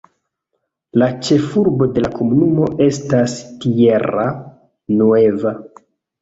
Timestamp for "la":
1.01-1.09, 2.05-2.09